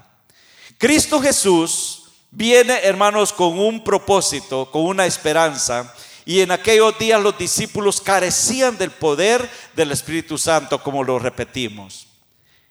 [0.77, 1.94] Cristo Jesús
[2.35, 5.93] viene, hermanos, con un propósito, con una esperanza.
[6.25, 12.07] Y en aquellos días los discípulos carecían del poder del Espíritu Santo, como lo repetimos.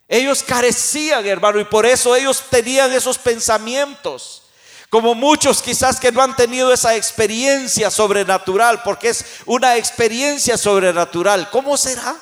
[0.09, 4.42] Ellos carecían, hermano, y por eso ellos tenían esos pensamientos.
[4.90, 11.48] Como muchos quizás que no han tenido esa experiencia sobrenatural, porque es una experiencia sobrenatural.
[11.50, 12.14] ¿Cómo será?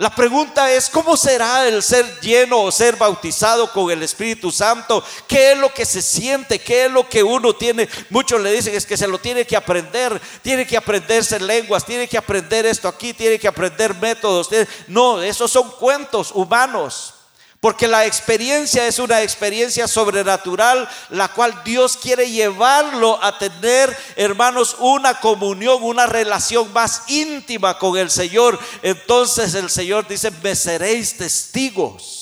[0.00, 5.02] La pregunta es, ¿cómo será el ser lleno o ser bautizado con el Espíritu Santo?
[5.26, 6.60] ¿Qué es lo que se siente?
[6.60, 7.88] ¿Qué es lo que uno tiene?
[8.08, 12.06] Muchos le dicen es que se lo tiene que aprender, tiene que aprenderse lenguas, tiene
[12.06, 14.48] que aprender esto aquí, tiene que aprender métodos.
[14.86, 17.17] No, esos son cuentos humanos.
[17.60, 24.76] Porque la experiencia es una experiencia sobrenatural, la cual Dios quiere llevarlo a tener, hermanos,
[24.78, 28.58] una comunión, una relación más íntima con el Señor.
[28.82, 32.17] Entonces el Señor dice, me seréis testigos.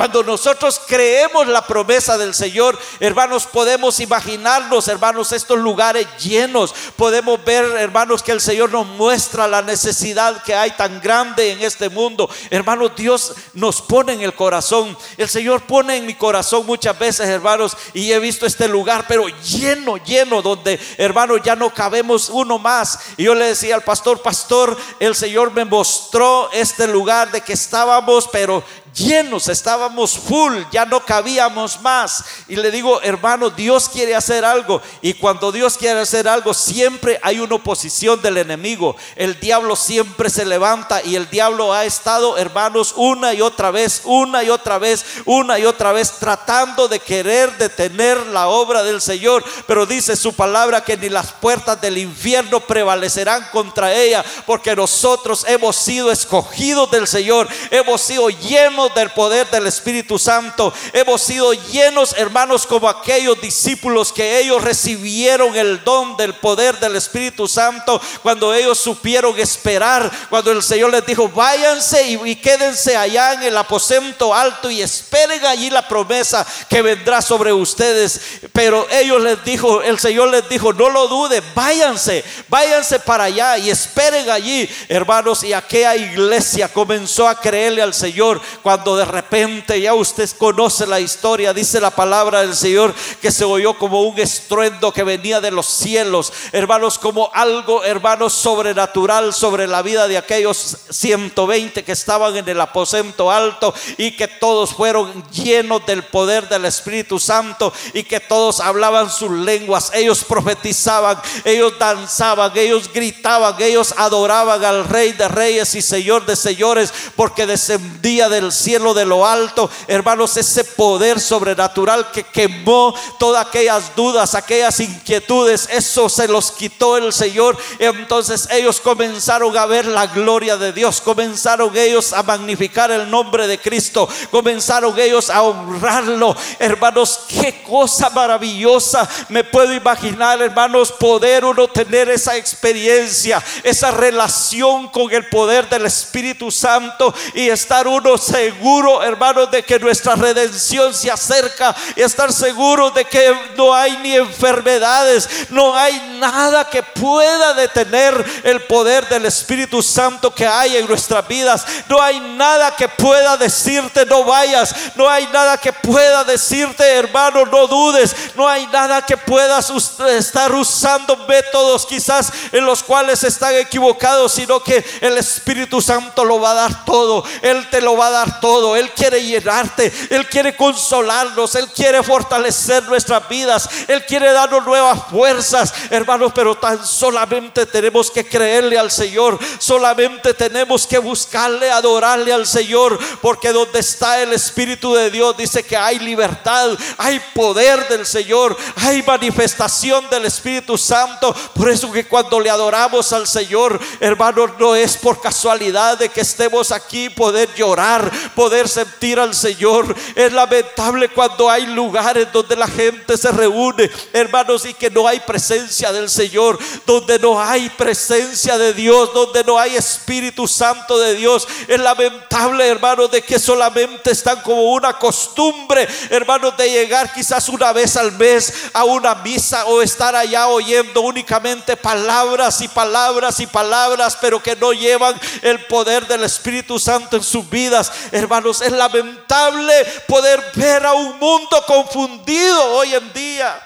[0.00, 6.74] Cuando nosotros creemos la promesa del Señor, hermanos, podemos imaginarnos, hermanos, estos lugares llenos.
[6.96, 11.60] Podemos ver, hermanos, que el Señor nos muestra la necesidad que hay tan grande en
[11.60, 12.30] este mundo.
[12.48, 14.96] Hermanos, Dios nos pone en el corazón.
[15.18, 19.26] El Señor pone en mi corazón muchas veces, hermanos, y he visto este lugar, pero
[19.28, 23.00] lleno, lleno, donde, hermanos, ya no cabemos uno más.
[23.18, 27.52] Y yo le decía al pastor, pastor, el Señor me mostró este lugar de que
[27.52, 32.24] estábamos, pero llenos, estábamos full, ya no cabíamos más.
[32.48, 34.80] Y le digo, hermano, Dios quiere hacer algo.
[35.02, 38.96] Y cuando Dios quiere hacer algo, siempre hay una oposición del enemigo.
[39.16, 44.02] El diablo siempre se levanta y el diablo ha estado, hermanos, una y otra vez,
[44.04, 49.00] una y otra vez, una y otra vez, tratando de querer detener la obra del
[49.00, 49.44] Señor.
[49.66, 55.44] Pero dice su palabra que ni las puertas del infierno prevalecerán contra ella, porque nosotros
[55.46, 61.52] hemos sido escogidos del Señor, hemos sido llenos del poder del Espíritu Santo, hemos sido
[61.52, 68.00] llenos, hermanos, como aquellos discípulos que ellos recibieron el don del poder del Espíritu Santo
[68.22, 73.56] cuando ellos supieron esperar, cuando el Señor les dijo, váyanse y, quédense allá en el
[73.56, 78.20] aposento alto y esperen allí la promesa que vendrá sobre ustedes.
[78.52, 83.58] Pero ellos les dijo, el Señor les dijo, no lo dude, váyanse, váyanse para allá
[83.58, 85.42] y esperen allí, hermanos.
[85.44, 88.40] Y aquella iglesia comenzó a creerle al Señor
[88.78, 93.76] de repente ya usted conoce la historia, dice la palabra del Señor que se oyó
[93.76, 99.82] como un estruendo que venía de los cielos, hermanos, como algo, hermanos, sobrenatural sobre la
[99.82, 105.84] vida de aquellos 120 que estaban en el aposento alto y que todos fueron llenos
[105.86, 112.52] del poder del Espíritu Santo y que todos hablaban sus lenguas, ellos profetizaban, ellos danzaban,
[112.56, 118.52] ellos gritaban, ellos adoraban al Rey de Reyes y Señor de Señores, porque descendía del
[118.64, 126.08] de lo alto, hermanos, ese poder sobrenatural que quemó todas aquellas dudas, aquellas inquietudes, eso
[126.08, 127.56] se los quitó el Señor.
[127.78, 133.46] Entonces ellos comenzaron a ver la gloria de Dios, comenzaron ellos a magnificar el nombre
[133.46, 136.36] de Cristo, comenzaron ellos a honrarlo.
[136.58, 144.88] Hermanos, qué cosa maravillosa me puedo imaginar, hermanos, poder uno tener esa experiencia, esa relación
[144.88, 148.16] con el poder del Espíritu Santo y estar uno
[148.50, 153.96] seguro, hermanos, de que nuestra redención se acerca y estar seguro de que no hay
[153.98, 160.76] ni enfermedades, no hay nada que pueda detener el poder del Espíritu Santo que hay
[160.76, 161.64] en nuestras vidas.
[161.88, 167.46] No hay nada que pueda decirte no vayas, no hay nada que pueda decirte hermano
[167.46, 173.54] no dudes, no hay nada que puedas estar usando métodos quizás en los cuales están
[173.54, 178.08] equivocados, sino que el Espíritu Santo lo va a dar todo, Él te lo va
[178.08, 184.04] a dar todo, Él quiere llenarte, Él quiere consolarnos, Él quiere fortalecer nuestras vidas, Él
[184.06, 190.86] quiere darnos nuevas fuerzas, hermanos, pero tan solamente tenemos que creerle al Señor, solamente tenemos
[190.86, 195.98] que buscarle, adorarle al Señor, porque donde está el Espíritu de Dios dice que hay
[195.98, 202.50] libertad, hay poder del Señor, hay manifestación del Espíritu Santo, por eso que cuando le
[202.50, 208.68] adoramos al Señor, hermanos, no es por casualidad de que estemos aquí poder llorar, poder
[208.68, 209.94] sentir al Señor.
[210.14, 215.20] Es lamentable cuando hay lugares donde la gente se reúne, hermanos, y que no hay
[215.20, 221.14] presencia del Señor, donde no hay presencia de Dios, donde no hay Espíritu Santo de
[221.14, 221.46] Dios.
[221.68, 227.72] Es lamentable, hermanos, de que solamente están como una costumbre, hermanos, de llegar quizás una
[227.72, 233.46] vez al mes a una misa o estar allá oyendo únicamente palabras y palabras y
[233.46, 237.92] palabras, pero que no llevan el poder del Espíritu Santo en sus vidas.
[238.20, 243.60] Hermanos, es lamentable poder ver a un mundo confundido hoy en día.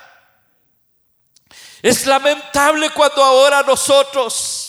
[1.82, 4.63] Es lamentable cuando ahora nosotros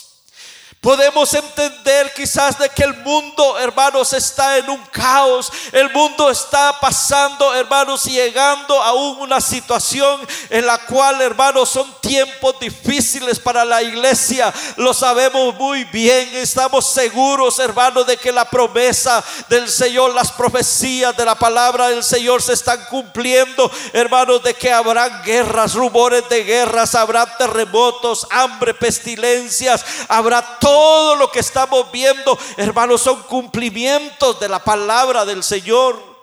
[0.80, 5.50] Podemos entender quizás de que el mundo, hermanos, está en un caos.
[5.72, 12.60] El mundo está pasando, hermanos, llegando a una situación en la cual, hermanos, son tiempos
[12.60, 14.54] difíciles para la iglesia.
[14.76, 16.30] Lo sabemos muy bien.
[16.34, 22.04] Estamos seguros, hermanos, de que la promesa del Señor, las profecías de la palabra del
[22.04, 23.68] Señor se están cumpliendo.
[23.92, 31.30] Hermanos, de que habrán guerras, rumores de guerras, habrá terremotos, hambre, pestilencias, habrá todo lo
[31.30, 36.15] que estamos viendo, hermanos, son cumplimientos de la palabra del Señor.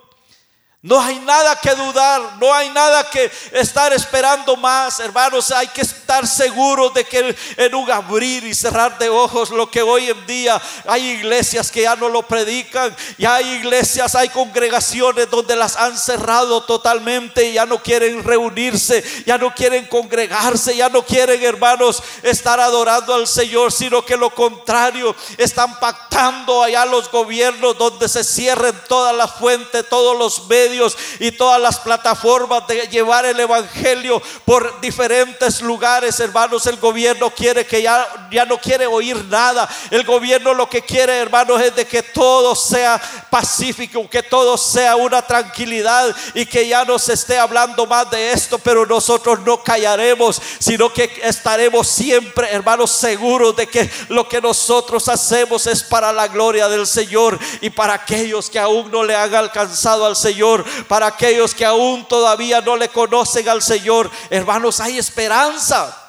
[0.86, 5.50] No hay nada que dudar, no hay nada que estar esperando más, hermanos.
[5.52, 9.82] Hay que estar seguros de que en un abrir y cerrar de ojos, lo que
[9.82, 15.30] hoy en día hay iglesias que ya no lo predican, ya hay iglesias, hay congregaciones
[15.30, 21.06] donde las han cerrado totalmente, ya no quieren reunirse, ya no quieren congregarse, ya no
[21.06, 27.78] quieren, hermanos, estar adorando al Señor, sino que lo contrario, están pactando allá los gobiernos
[27.78, 32.88] donde se cierren todas las fuentes, todos los medios medios y todas las plataformas de
[32.88, 36.66] llevar el Evangelio por diferentes lugares, hermanos.
[36.66, 39.70] El gobierno quiere que ya, ya no quiere oír nada.
[39.92, 43.00] El gobierno lo que quiere, hermanos, es de que todo sea
[43.30, 48.32] pacífico, que todo sea una tranquilidad y que ya no se esté hablando más de
[48.32, 54.42] esto, pero nosotros no callaremos, sino que estaremos siempre, hermanos, seguros de que lo que
[54.42, 59.16] nosotros hacemos es para la gloria del Señor y para aquellos que aún no le
[59.16, 64.80] han alcanzado al Señor, para aquellos que aún todavía no le conocen al Señor, hermanos,
[64.80, 66.03] hay esperanza.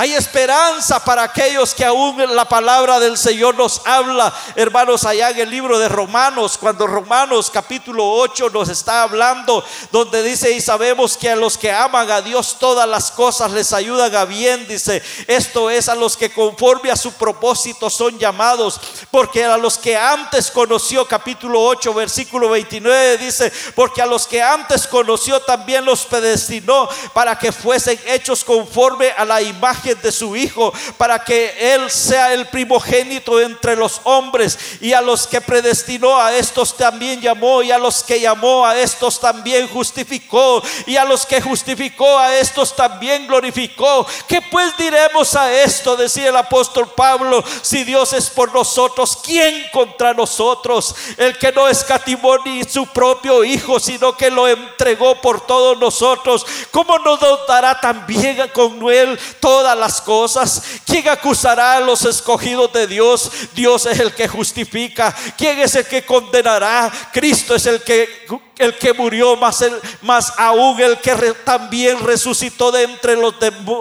[0.00, 5.40] Hay esperanza para aquellos que aún la palabra del Señor nos habla, hermanos, allá en
[5.40, 11.18] el libro de Romanos, cuando Romanos capítulo 8 nos está hablando, donde dice, y sabemos
[11.18, 15.02] que a los que aman a Dios todas las cosas les ayudan a bien, dice,
[15.26, 18.80] esto es a los que conforme a su propósito son llamados,
[19.10, 24.42] porque a los que antes conoció, capítulo 8, versículo 29, dice, porque a los que
[24.42, 30.36] antes conoció también los predestinó para que fuesen hechos conforme a la imagen de su
[30.36, 34.58] Hijo, para que Él sea el primogénito entre los hombres.
[34.80, 38.78] Y a los que predestinó a estos también llamó, y a los que llamó a
[38.78, 44.06] estos también justificó, y a los que justificó a estos también glorificó.
[44.26, 45.96] ¿Qué pues diremos a esto?
[45.96, 50.94] Decía el apóstol Pablo, si Dios es por nosotros, ¿quién contra nosotros?
[51.16, 56.46] El que no escatimó ni su propio Hijo, sino que lo entregó por todos nosotros,
[56.70, 60.62] ¿cómo nos dará también con Él toda las cosas.
[60.86, 63.30] ¿Quién acusará a los escogidos de Dios?
[63.54, 65.14] Dios es el que justifica.
[65.36, 66.90] ¿Quién es el que condenará?
[67.12, 68.26] Cristo es el que
[68.60, 73.34] el que murió, más, el, más aún el que también resucitó de entre los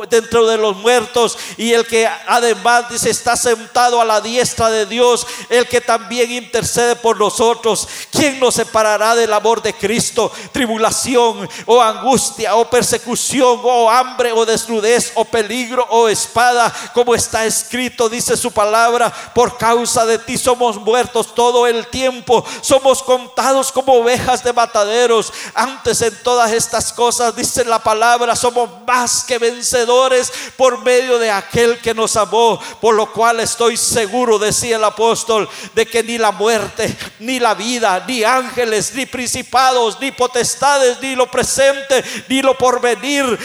[0.09, 4.85] dentro de los muertos y el que además dice está sentado a la diestra de
[4.85, 7.87] Dios, el que también intercede por nosotros.
[8.11, 10.31] ¿Quién nos separará del amor de Cristo?
[10.51, 17.45] Tribulación o angustia o persecución o hambre o desnudez o peligro o espada, como está
[17.45, 23.71] escrito, dice su palabra, por causa de ti somos muertos todo el tiempo, somos contados
[23.71, 24.53] como ovejas de
[25.53, 31.31] Antes en todas estas cosas, dice la palabra, somos más que vencedores por medio de
[31.31, 36.17] aquel que nos amó, por lo cual estoy seguro, decía el apóstol, de que ni
[36.17, 42.41] la muerte, ni la vida, ni ángeles, ni principados, ni potestades, ni lo presente, ni
[42.41, 43.37] lo porvenir,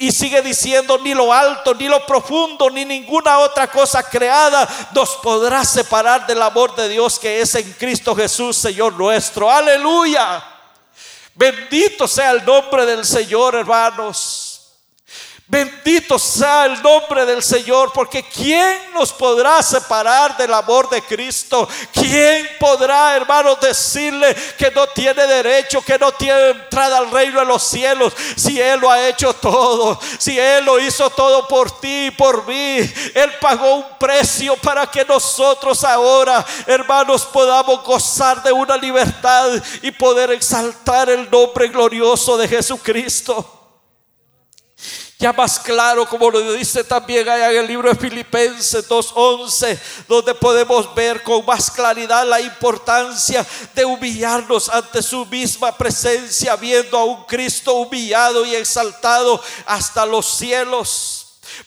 [0.00, 5.16] y sigue diciendo, ni lo alto, ni lo profundo, ni ninguna otra cosa creada nos
[5.16, 9.50] podrá separar del amor de Dios que es en Cristo Jesús, Señor nuestro.
[9.50, 10.57] Aleluya.
[11.38, 14.37] Bendito sea el nombre del Señor, hermanos.
[15.50, 21.66] Bendito sea el nombre del Señor, porque ¿quién nos podrá separar del amor de Cristo?
[21.90, 27.46] ¿Quién podrá, hermanos, decirle que no tiene derecho, que no tiene entrada al reino de
[27.46, 32.08] los cielos, si Él lo ha hecho todo, si Él lo hizo todo por ti
[32.08, 32.80] y por mí?
[33.14, 39.48] Él pagó un precio para que nosotros ahora, hermanos, podamos gozar de una libertad
[39.80, 43.57] y poder exaltar el nombre glorioso de Jesucristo.
[45.20, 50.32] Ya más claro, como lo dice también allá en el libro de Filipenses 2.11, donde
[50.32, 53.44] podemos ver con más claridad la importancia
[53.74, 60.24] de humillarnos ante su misma presencia, viendo a un Cristo humillado y exaltado hasta los
[60.24, 61.17] cielos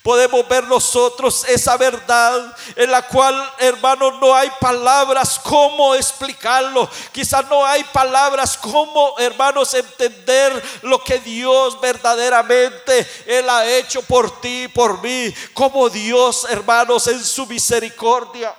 [0.02, 6.90] podemos ver nosotros esa verdad en la cual, hermanos, no hay palabras cómo explicarlo.
[7.12, 14.42] Quizás no hay palabras cómo, hermanos, entender lo que Dios verdaderamente Él ha hecho por
[14.42, 15.34] ti y por mí.
[15.54, 18.56] Como Dios, hermanos, en su misericordia,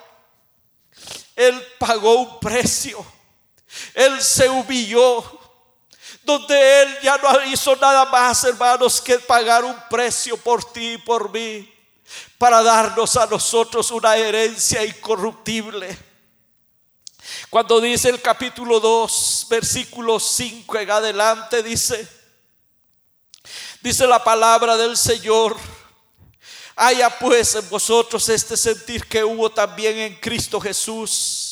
[1.34, 3.04] Él pagó un precio.
[3.94, 5.41] Él se humilló
[6.24, 10.98] donde Él ya no hizo nada más, hermanos, que pagar un precio por ti y
[10.98, 11.72] por mí,
[12.38, 15.98] para darnos a nosotros una herencia incorruptible.
[17.50, 22.08] Cuando dice el capítulo 2, versículo 5 en adelante, dice,
[23.80, 25.56] dice la palabra del Señor,
[26.76, 31.51] haya pues en vosotros este sentir que hubo también en Cristo Jesús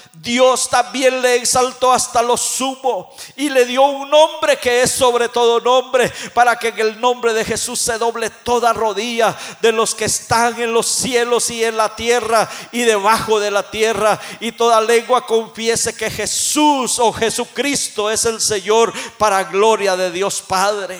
[0.13, 5.29] Dios también le exaltó hasta lo sumo y le dio un nombre que es sobre
[5.29, 9.95] todo nombre, para que en el nombre de Jesús se doble toda rodilla de los
[9.95, 14.51] que están en los cielos y en la tierra y debajo de la tierra, y
[14.51, 20.99] toda lengua confiese que Jesús o Jesucristo es el Señor para gloria de Dios Padre.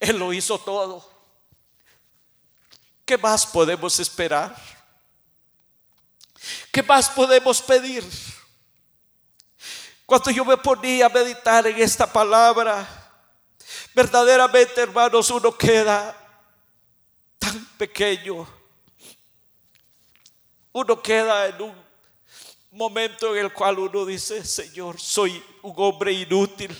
[0.00, 1.08] Él lo hizo todo.
[3.04, 4.73] ¿Qué más podemos esperar?
[6.74, 8.04] ¿Qué más podemos pedir?
[10.04, 12.84] Cuando yo me ponía a meditar en esta palabra,
[13.94, 16.16] verdaderamente hermanos, uno queda
[17.38, 18.44] tan pequeño.
[20.72, 21.84] Uno queda en un
[22.72, 26.76] momento en el cual uno dice, Señor, soy un hombre inútil.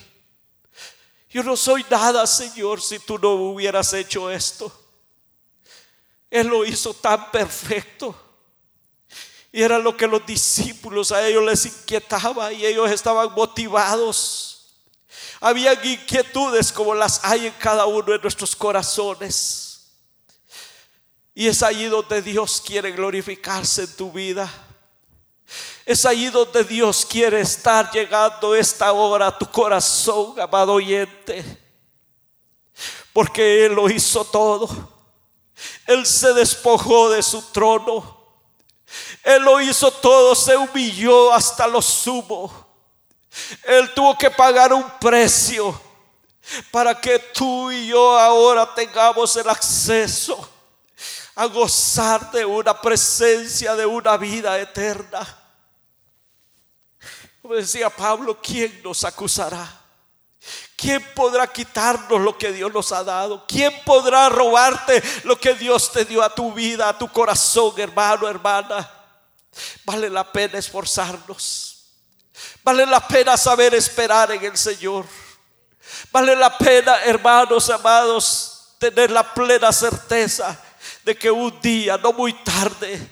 [1.29, 4.73] Yo no soy nada, Señor, si tú no hubieras hecho esto.
[6.29, 8.24] Él lo hizo tan perfecto.
[9.55, 14.75] Y era lo que los discípulos a ellos les inquietaba y ellos estaban motivados.
[15.41, 19.93] Habían inquietudes como las hay en cada uno de nuestros corazones.
[21.37, 24.53] Y es allí donde Dios quiere glorificarse en tu vida.
[25.87, 31.45] Es allí donde Dios quiere estar llegando esta hora a tu corazón, amado oyente.
[33.13, 34.69] Porque Él lo hizo todo.
[35.87, 38.24] Él se despojó de su trono.
[39.23, 42.65] Él lo hizo todo, se humilló hasta lo sumo.
[43.65, 45.81] Él tuvo que pagar un precio
[46.71, 50.49] para que tú y yo ahora tengamos el acceso
[51.35, 55.27] a gozar de una presencia, de una vida eterna.
[57.43, 59.84] Como decía Pablo, ¿quién nos acusará?
[60.85, 63.47] ¿Quién podrá quitarnos lo que Dios nos ha dado?
[63.49, 68.29] ¿Quién podrá robarte lo que Dios te dio a tu vida, a tu corazón, hermano,
[68.29, 68.91] hermana?
[69.87, 71.87] Vale la pena esforzarnos.
[72.63, 75.07] Vale la pena saber esperar en el Señor.
[76.13, 80.63] Vale la pena, hermanos amados, tener la plena certeza
[81.03, 83.11] de que un día, no muy tarde,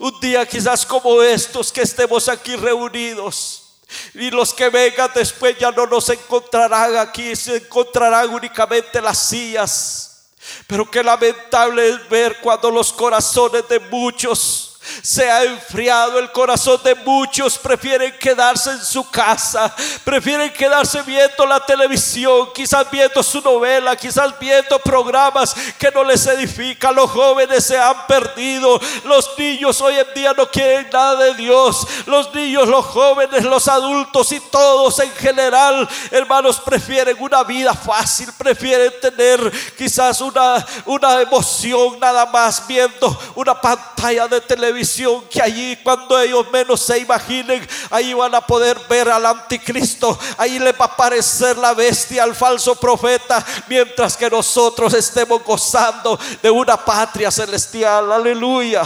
[0.00, 3.67] un día quizás como estos que estemos aquí reunidos,
[4.14, 10.26] y los que vengan después ya no nos encontrarán aquí, se encontrarán únicamente las sillas.
[10.66, 14.67] Pero qué lamentable es ver cuando los corazones de muchos
[15.02, 19.74] se ha enfriado el corazón de muchos, prefieren quedarse en su casa,
[20.04, 26.26] prefieren quedarse viendo la televisión, quizás viendo su novela, quizás viendo programas que no les
[26.26, 26.94] edifican.
[26.94, 31.86] Los jóvenes se han perdido, los niños hoy en día no quieren nada de Dios,
[32.06, 38.28] los niños, los jóvenes, los adultos y todos en general, hermanos, prefieren una vida fácil,
[38.36, 44.87] prefieren tener quizás una, una emoción nada más viendo una pantalla de televisión
[45.30, 50.58] que allí cuando ellos menos se imaginen, ahí van a poder ver al anticristo, ahí
[50.58, 56.50] le va a aparecer la bestia, al falso profeta, mientras que nosotros estemos gozando de
[56.50, 58.84] una patria celestial, aleluya.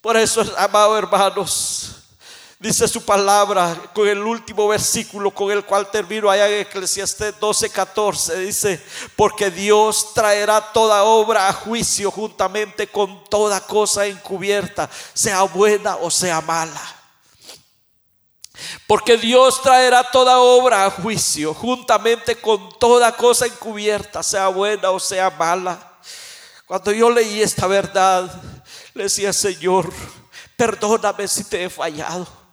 [0.00, 1.85] Por eso, amados hermanos,
[2.58, 7.68] Dice su palabra con el último versículo con el cual termino allá en Eclesiastés 12,
[7.68, 8.38] 14.
[8.38, 8.82] Dice,
[9.14, 16.10] porque Dios traerá toda obra a juicio juntamente con toda cosa encubierta, sea buena o
[16.10, 16.80] sea mala.
[18.86, 24.98] Porque Dios traerá toda obra a juicio juntamente con toda cosa encubierta, sea buena o
[24.98, 25.98] sea mala.
[26.64, 28.30] Cuando yo leí esta verdad,
[28.94, 29.92] le decía, Señor,
[30.56, 32.45] perdóname si te he fallado.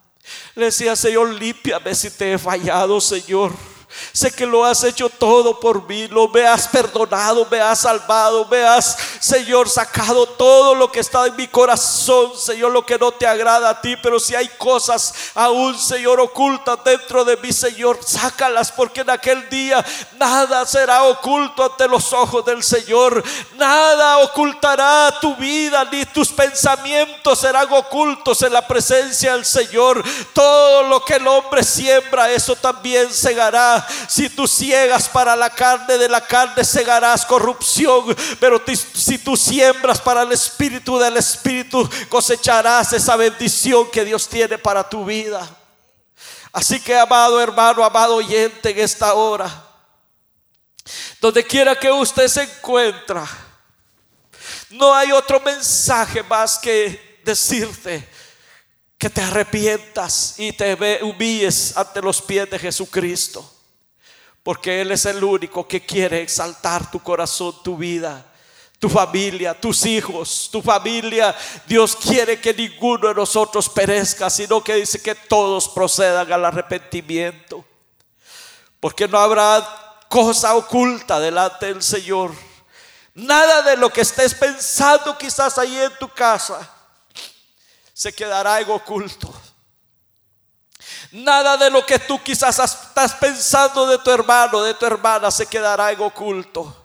[0.56, 3.52] Le decía, Señor, límpiame si te he fallado, Señor.
[4.12, 8.46] Sé que lo has hecho todo por mí, lo me has perdonado, me has salvado,
[8.46, 13.12] me has, Señor, sacado todo lo que está en mi corazón, Señor, lo que no
[13.12, 18.00] te agrada a ti, pero si hay cosas aún, Señor, ocultas dentro de mí, Señor,
[18.06, 19.84] sácalas, porque en aquel día
[20.18, 23.24] nada será oculto ante los ojos del Señor,
[23.56, 30.04] nada ocultará tu vida, ni tus pensamientos serán ocultos en la presencia del Señor.
[30.34, 35.98] Todo lo que el hombre siembra, eso también segará si tú ciegas para la carne,
[35.98, 38.16] de la carne segarás corrupción.
[38.40, 38.62] Pero
[38.94, 44.88] si tú siembras para el espíritu del espíritu, cosecharás esa bendición que Dios tiene para
[44.88, 45.50] tu vida.
[46.52, 49.50] Así que, amado hermano, amado oyente, en esta hora,
[51.20, 53.28] donde quiera que usted se encuentra,
[54.70, 58.08] no hay otro mensaje más que decirte
[58.98, 63.53] que te arrepientas y te humilles ante los pies de Jesucristo.
[64.44, 68.26] Porque Él es el único que quiere exaltar tu corazón, tu vida,
[68.78, 71.34] tu familia, tus hijos, tu familia.
[71.66, 77.64] Dios quiere que ninguno de nosotros perezca, sino que dice que todos procedan al arrepentimiento.
[78.82, 79.66] Porque no habrá
[80.10, 82.34] cosa oculta delante del Señor.
[83.16, 86.70] Nada de lo que estés pensando quizás ahí en tu casa
[87.94, 89.34] se quedará en oculto.
[91.12, 95.46] Nada de lo que tú quizás estás pensando de tu hermano, de tu hermana, se
[95.46, 96.84] quedará en oculto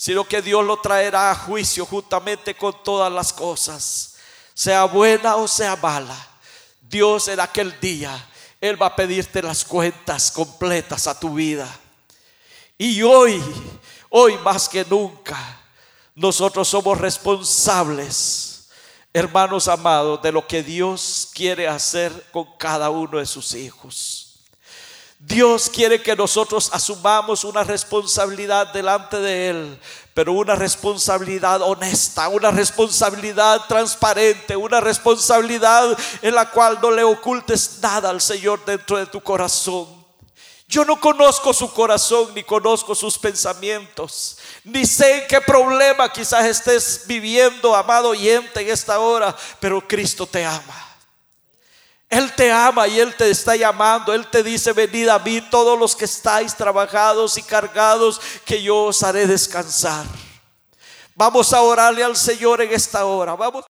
[0.00, 4.14] sino que Dios lo traerá a juicio juntamente con todas las cosas,
[4.54, 6.16] sea buena o sea mala.
[6.80, 8.28] Dios en aquel día,
[8.60, 11.68] Él va a pedirte las cuentas completas a tu vida.
[12.78, 13.42] Y hoy,
[14.10, 15.36] hoy más que nunca,
[16.14, 18.57] nosotros somos responsables,
[19.12, 24.28] hermanos amados, de lo que Dios quiere hacer con cada uno de sus hijos.
[25.18, 29.80] Dios quiere que nosotros asumamos una responsabilidad delante de Él,
[30.14, 37.80] pero una responsabilidad honesta, una responsabilidad transparente, una responsabilidad en la cual no le ocultes
[37.82, 39.97] nada al Señor dentro de tu corazón.
[40.68, 46.44] Yo no conozco su corazón ni conozco sus pensamientos, ni sé en qué problema quizás
[46.44, 50.88] estés viviendo, amado oyente, en esta hora, pero Cristo te ama.
[52.10, 54.14] Él te ama y Él te está llamando.
[54.14, 58.84] Él te dice, venid a mí todos los que estáis trabajados y cargados, que yo
[58.84, 60.06] os haré descansar.
[61.14, 63.34] Vamos a orarle al Señor en esta hora.
[63.34, 63.64] Vamos.